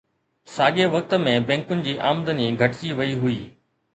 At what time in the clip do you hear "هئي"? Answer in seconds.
3.25-3.39